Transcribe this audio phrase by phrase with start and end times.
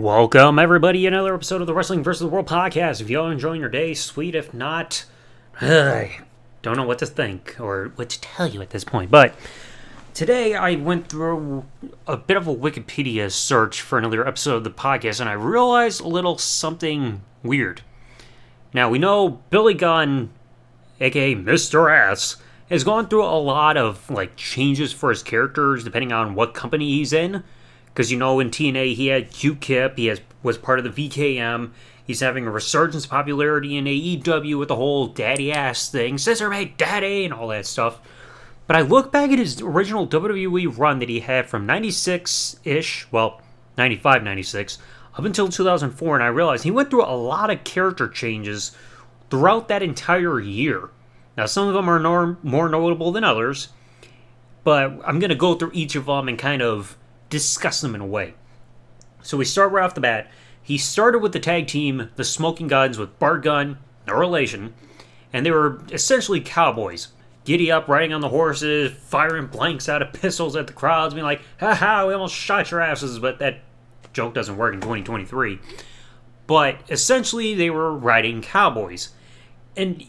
[0.00, 2.20] Welcome, everybody, another episode of the Wrestling vs.
[2.20, 3.02] the World podcast.
[3.02, 4.34] If y'all enjoying your day, sweet.
[4.34, 5.04] If not,
[5.60, 6.20] I
[6.62, 9.10] don't know what to think or what to tell you at this point.
[9.10, 9.34] But
[10.14, 11.66] today I went through
[12.06, 16.00] a bit of a Wikipedia search for another episode of the podcast, and I realized
[16.00, 17.82] a little something weird.
[18.72, 20.30] Now, we know Billy Gunn,
[20.98, 21.94] aka Mr.
[21.94, 22.38] Ass,
[22.70, 26.88] has gone through a lot of like changes for his characters depending on what company
[26.88, 27.44] he's in.
[28.00, 31.70] Because you know, in TNA he had Q-Kip, he has was part of the VKM.
[32.02, 36.48] He's having a resurgence of popularity in AEW with the whole daddy ass thing, scissor
[36.48, 38.00] made daddy, and all that stuff.
[38.66, 43.06] But I look back at his original WWE run that he had from 96 ish,
[43.12, 43.42] well,
[43.76, 44.78] 95, 96,
[45.18, 48.74] up until 2004, and I realized he went through a lot of character changes
[49.28, 50.88] throughout that entire year.
[51.36, 53.68] Now, some of them are more notable than others,
[54.64, 56.96] but I'm going to go through each of them and kind of
[57.30, 58.34] discuss them in a way.
[59.22, 60.30] So we start right off the bat.
[60.62, 64.74] He started with the tag team, the Smoking Gunns, with Bart Gunn, no relation,
[65.32, 67.08] and they were essentially cowboys.
[67.44, 71.24] Giddy up, riding on the horses, firing blanks out of pistols at the crowds, being
[71.24, 73.60] like, ha ha, we almost shot your asses, but that
[74.12, 75.58] joke doesn't work in 2023.
[76.46, 79.10] But essentially, they were riding cowboys.
[79.76, 80.04] And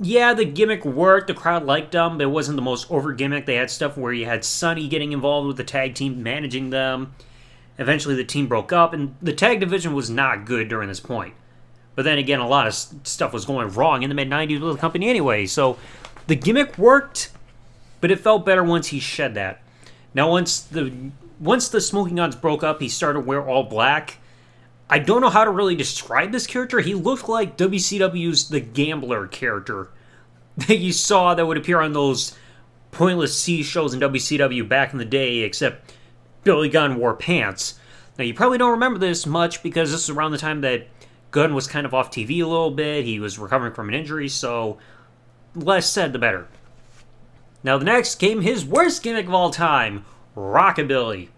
[0.00, 1.26] yeah, the gimmick worked.
[1.26, 3.44] The crowd liked them, but it wasn't the most over gimmick.
[3.44, 7.14] They had stuff where you had Sunny getting involved with the tag team, managing them.
[7.78, 11.34] Eventually, the team broke up, and the tag division was not good during this point.
[11.94, 14.74] But then again, a lot of stuff was going wrong in the mid 90s with
[14.74, 15.44] the company anyway.
[15.44, 15.76] So
[16.28, 17.30] the gimmick worked,
[18.00, 19.60] but it felt better once he shed that.
[20.14, 24.18] Now, once the once the Smoking Gunns broke up, he started wear all black.
[24.90, 26.80] I don't know how to really describe this character.
[26.80, 29.88] He looked like WCW's The Gambler character
[30.56, 32.36] that you saw that would appear on those
[32.90, 35.94] pointless C shows in WCW back in the day, except
[36.42, 37.78] Billy Gunn wore pants.
[38.18, 40.88] Now, you probably don't remember this much because this is around the time that
[41.30, 43.04] Gunn was kind of off TV a little bit.
[43.04, 44.76] He was recovering from an injury, so
[45.54, 46.48] less said the better.
[47.62, 50.04] Now, the next came his worst gimmick of all time
[50.36, 51.28] Rockabilly.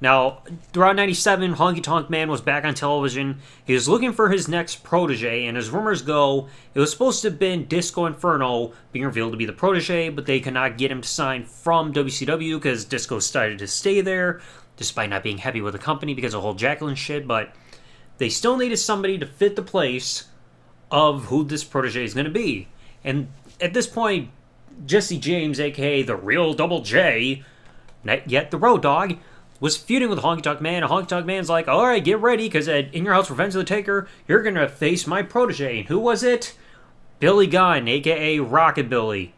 [0.00, 0.42] Now,
[0.72, 3.40] throughout 97, Honky Tonk Man was back on television.
[3.64, 7.30] He was looking for his next protege, and as rumors go, it was supposed to
[7.30, 10.92] have been Disco Inferno being revealed to be the protege, but they could not get
[10.92, 14.40] him to sign from WCW because Disco decided to stay there,
[14.76, 17.26] despite not being happy with the company because of whole Jacqueline shit.
[17.26, 17.52] But
[18.18, 20.28] they still needed somebody to fit the place
[20.92, 22.68] of who this protege is going to be.
[23.02, 23.28] And
[23.60, 24.30] at this point,
[24.86, 27.44] Jesse James, aka the real Double J,
[28.04, 29.16] not yet the Road Dog,
[29.60, 32.44] was feuding with Honky Tonk Man, and Honky Tonk Man's like, all right, get ready,
[32.44, 35.80] because In Your House Revenge of the Taker, you're going to face my protege.
[35.80, 36.56] And who was it?
[37.18, 39.32] Billy Gunn, aka Rockabilly.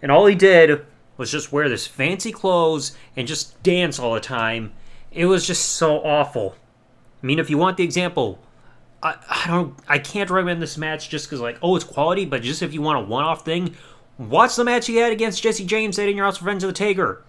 [0.00, 4.20] And all he did was just wear this fancy clothes and just dance all the
[4.20, 4.72] time.
[5.10, 6.54] It was just so awful.
[7.22, 8.38] I mean, if you want the example,
[9.02, 12.42] I, I don't, I can't recommend this match just because like, oh, it's quality, but
[12.42, 13.74] just if you want a one-off thing,
[14.18, 16.74] watch the match he had against Jesse James at In Your House Revenge of the
[16.74, 17.24] Taker.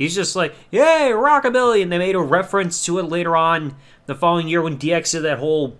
[0.00, 1.82] He's just like, yay, rockabilly.
[1.82, 5.20] And they made a reference to it later on the following year when DX did
[5.24, 5.76] that whole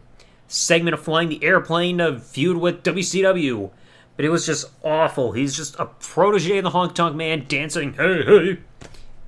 [0.47, 3.71] segment of flying the airplane to feud with WCW.
[4.17, 5.33] But it was just awful.
[5.33, 8.59] He's just a protege of the Honk Tonk Man dancing, hey, hey.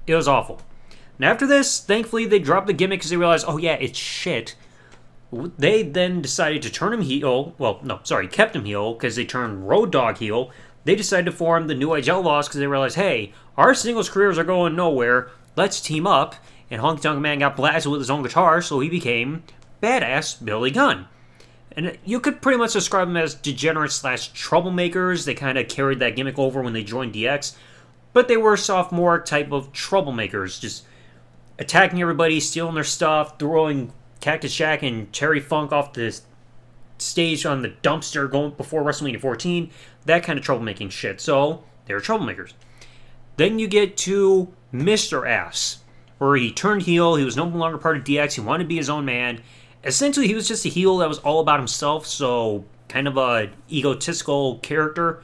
[0.06, 0.60] It was awful.
[1.16, 4.56] And after this, thankfully, they dropped the gimmick because they realized, oh, yeah, it's shit.
[5.32, 7.54] They then decided to turn him heel.
[7.56, 10.50] Well, no, sorry, kept him heel because they turned Road Dog heel.
[10.84, 14.38] They decided to form the New Age Outlaws because they realized, hey, our singles careers
[14.38, 15.30] are going nowhere.
[15.56, 16.34] Let's team up.
[16.70, 19.44] And Honky Tonk Man got blasted with his own guitar, so he became
[19.82, 21.06] badass Billy Gunn.
[21.76, 25.24] And you could pretty much describe them as degenerates slash troublemakers.
[25.24, 27.56] They kind of carried that gimmick over when they joined DX,
[28.12, 30.84] but they were sophomore type of troublemakers, just
[31.58, 36.20] attacking everybody, stealing their stuff, throwing Cactus Jack and Terry Funk off the
[37.02, 39.70] stage on the dumpster going before WrestleMania 14,
[40.06, 41.20] that kind of troublemaking shit.
[41.20, 42.52] So they're troublemakers.
[43.36, 45.28] Then you get to Mr.
[45.28, 45.78] Ass,
[46.18, 47.16] where he turned heel.
[47.16, 48.34] He was no longer part of DX.
[48.34, 49.40] He wanted to be his own man.
[49.84, 53.50] Essentially, he was just a heel that was all about himself, so kind of a
[53.70, 55.22] egotistical character.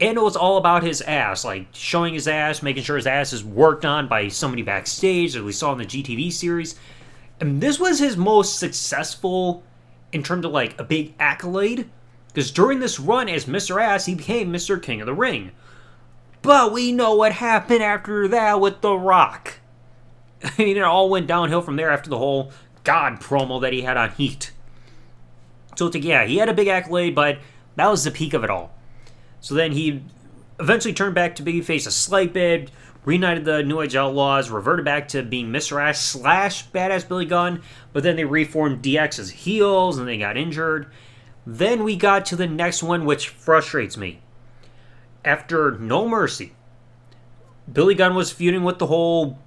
[0.00, 3.32] And it was all about his ass, like showing his ass, making sure his ass
[3.32, 6.76] is worked on by somebody backstage, as we saw in the GTV series.
[7.40, 9.62] And this was his most successful
[10.12, 11.88] in terms of like a big accolade.
[12.28, 13.82] Because during this run as Mr.
[13.82, 14.80] Ass, he became Mr.
[14.80, 15.52] King of the Ring.
[16.42, 19.54] But we know what happened after that with The Rock.
[20.44, 22.52] I mean, it all went downhill from there after the whole
[22.84, 24.52] God promo that he had on Heat.
[25.76, 27.38] So, to, yeah, he had a big accolade, but
[27.76, 28.72] that was the peak of it all.
[29.40, 30.02] So then he
[30.58, 32.70] eventually turned back to babyface a slight bit,
[33.06, 35.82] reunited the New Age Outlaws, reverted back to being Mr.
[35.82, 37.62] Ass slash Badass Billy Gunn,
[37.94, 40.88] but then they reformed DX as heels and they got injured.
[41.46, 44.20] Then we got to the next one, which frustrates me.
[45.24, 46.52] After No Mercy,
[47.72, 49.38] Billy Gunn was feuding with the whole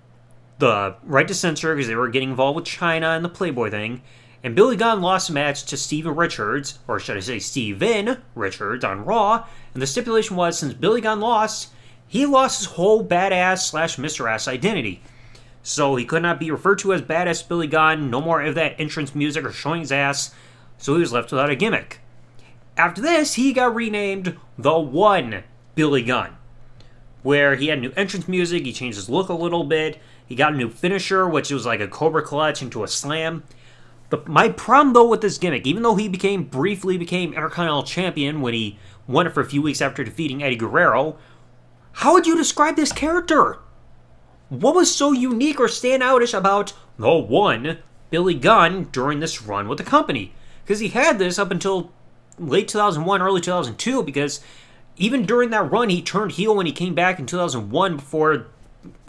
[0.60, 4.02] the right to censor because they were getting involved with Chyna and the Playboy thing.
[4.44, 8.86] And Billy Gunn lost a match to Steven Richards, or should I say Steven Richards,
[8.86, 9.46] on Raw.
[9.74, 11.70] And the stipulation was since Billy Gunn lost,
[12.10, 14.30] he lost his whole badass slash Mr.
[14.30, 15.02] Ass identity.
[15.62, 18.80] So he could not be referred to as Badass Billy Gunn, no more of that
[18.80, 20.34] entrance music or showing his ass,
[20.80, 22.00] so he was left without a gimmick.
[22.76, 25.44] After this, he got renamed The One
[25.76, 26.36] Billy Gunn,
[27.22, 30.54] where he had new entrance music, he changed his look a little bit, he got
[30.54, 33.44] a new finisher, which was like a Cobra Clutch into a slam.
[34.10, 38.42] But my problem though with this gimmick, even though he became briefly became Intercontinental Champion
[38.42, 41.18] when he won it for a few weeks after defeating Eddie Guerrero,
[42.00, 43.58] how would you describe this character?
[44.48, 47.80] What was so unique or standoutish about the one
[48.10, 50.32] Billy Gunn during this run with the company?
[50.64, 51.92] Because he had this up until
[52.38, 54.40] late 2001, early 2002, because
[54.96, 58.48] even during that run, he turned heel when he came back in 2001 before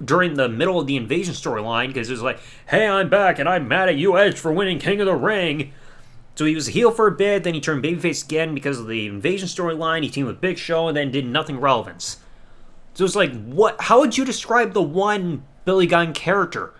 [0.05, 3.49] during the middle of the invasion storyline because it was like, hey, I'm back and
[3.49, 5.73] I'm mad at you, Edge, for winning King of the Ring.
[6.35, 8.89] So he was a heel for a bit, then he turned babyface again because of
[8.89, 10.03] the invasion storyline.
[10.03, 12.17] He teamed with Big Show and then did nothing relevance.
[12.95, 13.81] So it's like, what?
[13.81, 16.75] How would you describe the one Billy Gunn character?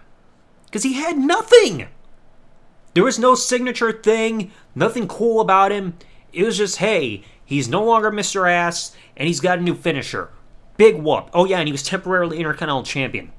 [0.67, 1.89] Because he had nothing.
[2.95, 5.97] There was no signature thing, nothing cool about him.
[6.33, 8.51] It was just, hey, he's no longer Mr.
[8.51, 10.31] Ass, and he's got a new finisher.
[10.77, 11.31] Big whoop.
[11.33, 13.33] Oh, yeah, and he was temporarily Intercontinental Champion.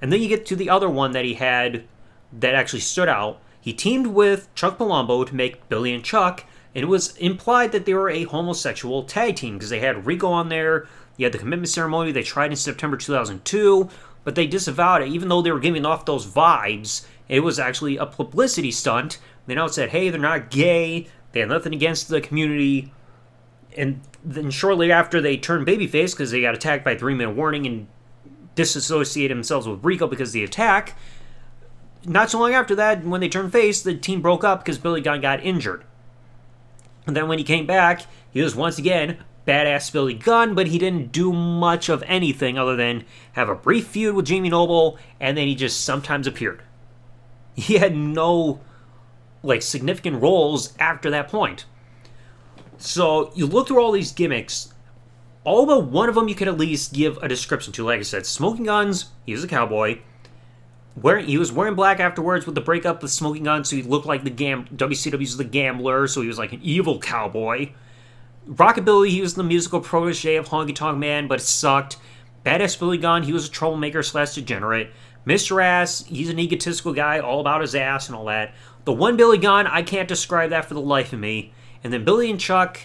[0.00, 1.84] And then you get to the other one that he had
[2.32, 3.40] that actually stood out.
[3.60, 6.44] He teamed with Chuck Palumbo to make Billy and Chuck,
[6.74, 10.28] and it was implied that they were a homosexual tag team because they had Rico
[10.28, 10.86] on there.
[11.18, 13.90] You had the commitment ceremony they tried in September 2002,
[14.24, 17.04] but they disavowed it, even though they were giving off those vibes.
[17.28, 19.18] It was actually a publicity stunt.
[19.46, 22.92] They now said, hey, they're not gay, they have nothing against the community,
[23.76, 27.66] and then shortly after they turned babyface because they got attacked by three minute warning
[27.66, 27.88] and
[28.54, 30.96] disassociated themselves with Rico because of the attack.
[32.04, 35.00] Not so long after that, when they turned face, the team broke up because Billy
[35.00, 35.84] Gunn got injured.
[37.06, 39.18] And then when he came back, he was once again
[39.48, 43.86] badass Billy Gunn, but he didn't do much of anything other than have a brief
[43.86, 46.62] feud with Jamie Noble, and then he just sometimes appeared.
[47.56, 48.60] He had no
[49.42, 51.64] like significant roles after that point.
[52.76, 54.72] So you look through all these gimmicks,
[55.42, 57.84] all but one of them you could at least give a description to.
[57.84, 59.98] Like I said, Smoking Gunns, he was a cowboy.
[60.94, 64.06] Wearing, he was wearing black afterwards with the breakup with Smoking Gunns, so he looked
[64.06, 64.66] like the gam.
[64.76, 67.70] WCW's the gambler, so he was like an evil cowboy.
[68.48, 71.98] Rockabilly, he was the musical protege of Honky Tonk Man, but it sucked.
[72.46, 74.90] Badass Billy Gunn, he was a troublemaker slash degenerate.
[75.26, 75.62] Mr.
[75.62, 78.54] Ass, he's an egotistical guy, all about his ass and all that.
[78.84, 81.52] The one Billy Gunn, I can't describe that for the life of me.
[81.84, 82.80] And then Billy and Chuck,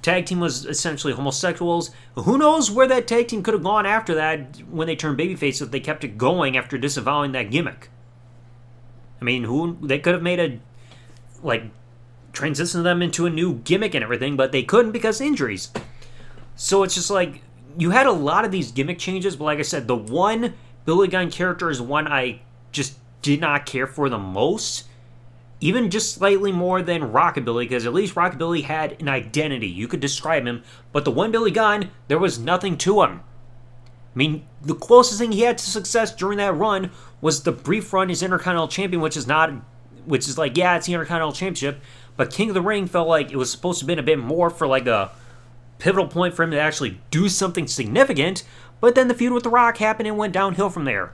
[0.00, 1.90] tag team was essentially homosexuals.
[2.14, 5.60] Who knows where that tag team could have gone after that when they turned babyface
[5.60, 7.90] if they kept it going after disavowing that gimmick.
[9.20, 10.60] I mean, who they could have made a
[11.42, 11.64] like
[12.34, 15.70] transition them into a new gimmick and everything, but they couldn't because injuries.
[16.56, 17.42] So it's just like
[17.78, 20.54] you had a lot of these gimmick changes, but like I said, the one
[20.84, 22.42] Billy Gunn character is one I
[22.72, 24.84] just did not care for the most
[25.64, 29.66] even just slightly more than Rockabilly, because at least Rockabilly had an identity.
[29.66, 30.62] You could describe him,
[30.92, 33.22] but the one Billy Gunn, there was nothing to him.
[34.14, 36.90] I mean, the closest thing he had to success during that run
[37.22, 39.52] was the brief run as Intercontinental Champion, which is not,
[40.04, 41.80] which is like, yeah, it's the Intercontinental Championship,
[42.16, 44.18] but King of the Ring felt like it was supposed to have been a bit
[44.18, 45.10] more for like a
[45.78, 48.44] pivotal point for him to actually do something significant,
[48.80, 51.12] but then the feud with The Rock happened and went downhill from there.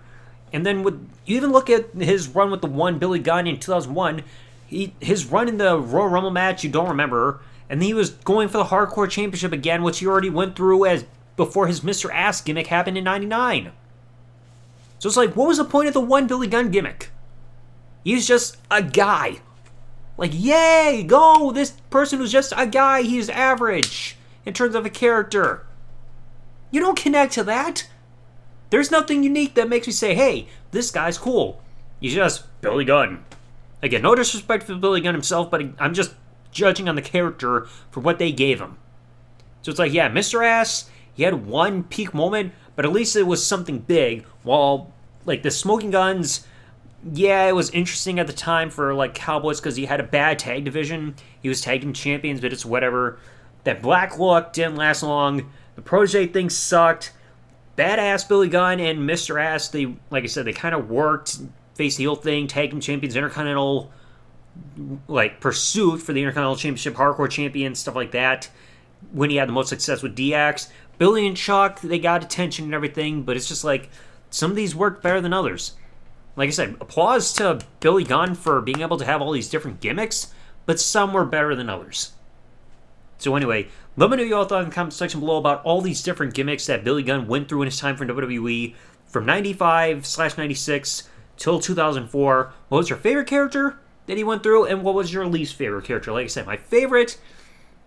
[0.53, 3.59] And then with you even look at his run with the one Billy Gunn in
[3.59, 4.23] 2001,
[4.67, 8.11] he, his run in the Royal Rumble match you don't remember, and then he was
[8.11, 11.05] going for the Hardcore Championship again, which he already went through as
[11.37, 12.13] before his Mr.
[12.13, 13.73] Ass gimmick happened in '99.
[14.99, 17.11] So it's like, what was the point of the one Billy Gunn gimmick?
[18.05, 19.41] He's just a guy.
[20.21, 21.51] Like, yay, go!
[21.51, 23.01] This person was just a guy.
[23.01, 25.65] He's average in terms of a character.
[26.71, 27.89] You don't connect to that.
[28.69, 31.63] There's nothing unique that makes me say, hey, this guy's cool.
[32.01, 33.25] He's just Billy Gunn.
[33.83, 36.13] Again, no disrespect for Billy Gunn himself, but I'm just
[36.53, 38.77] judging on the character for what they gave him.
[39.63, 40.45] So it's like, yeah, Mr.
[40.45, 44.27] Ass, he had one peak moment, but at least it was something big.
[44.43, 44.93] While,
[45.25, 46.47] like, the Smoking Gunns,
[47.13, 50.39] yeah, it was interesting at the time for, like, Cowboys because he had a bad
[50.39, 51.15] tag division.
[51.43, 53.19] He was tagging champions, but it's whatever.
[53.65, 55.51] That black look didn't last long.
[55.77, 57.13] The protege thing sucked.
[57.77, 59.43] badass Billy Gunn and Mr.
[59.43, 61.39] Ass, they like I said, they kind of worked
[61.75, 63.91] face the heel thing, tag team champions, intercontinental
[65.09, 68.51] like pursuit for the intercontinental championship, hardcore champion, stuff like that.
[69.13, 72.75] When he had the most success with DX, Billy and Chuck, they got attention and
[72.75, 73.89] everything, but it's just like
[74.29, 75.73] some of these worked better than others.
[76.41, 79.81] Like I said, applause to Billy Gunn for being able to have all these different
[79.81, 80.33] gimmicks,
[80.65, 82.13] but some were better than others.
[83.19, 83.69] So anyway,
[83.99, 86.65] let me know your thoughts in the comment section below about all these different gimmicks
[86.65, 91.61] that Billy Gunn went through in his time for WWE from 95 slash 96 till
[91.61, 92.53] 2004.
[92.71, 95.85] What was your favorite character that he went through, and what was your least favorite
[95.85, 96.11] character?
[96.11, 97.21] Like I said, my favorite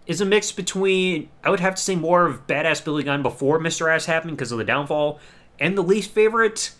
[0.05, 3.57] is a mix between, I would have to say more of Badass Billy Gunn before
[3.59, 3.91] Mr.
[3.91, 5.19] Ass happened because of the downfall,
[5.59, 6.75] and the least favorite,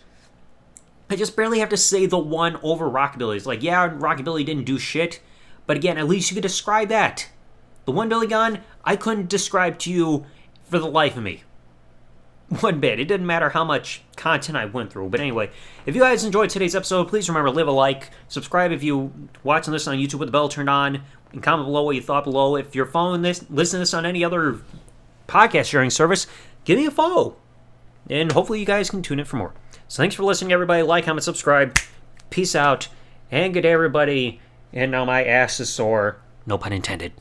[1.10, 3.36] I just barely have to say the one over Rockabilly.
[3.36, 5.22] It's like, yeah, Rockabilly didn't do shit,
[5.67, 7.29] but again, at least you could describe that.
[7.86, 10.25] The one Billy Gunn, I couldn't describe to you
[10.63, 11.43] for the life of me.
[12.60, 13.00] One bit.
[13.00, 15.10] It didn't matter how much content I went through.
[15.10, 15.50] But anyway,
[15.86, 19.12] if you guys enjoyed today's episode, please remember leave a like, subscribe if you
[19.43, 22.24] watching this on YouTube with the bell turned on, and comment below what you thought
[22.24, 22.55] below.
[22.55, 24.60] If you're following this, listening to this on any other
[25.27, 26.27] podcast sharing service,
[26.63, 27.38] give me a follow.
[28.10, 29.53] And hopefully you guys can tune in for more.
[29.87, 30.83] So thanks for listening, everybody.
[30.83, 31.77] Like, comment, subscribe.
[32.29, 32.87] Peace out.
[33.31, 34.39] And good day, everybody.
[34.71, 36.17] And now my ass is sore.
[36.45, 37.13] No pun intended.